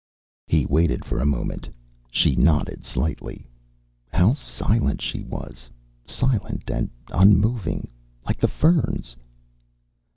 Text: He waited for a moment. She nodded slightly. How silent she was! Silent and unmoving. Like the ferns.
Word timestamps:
He 0.47 0.65
waited 0.65 1.05
for 1.05 1.19
a 1.19 1.27
moment. 1.27 1.69
She 2.09 2.35
nodded 2.35 2.83
slightly. 2.85 3.45
How 4.11 4.33
silent 4.33 4.99
she 4.99 5.21
was! 5.21 5.69
Silent 6.07 6.71
and 6.71 6.89
unmoving. 7.13 7.87
Like 8.25 8.39
the 8.39 8.47
ferns. 8.47 9.15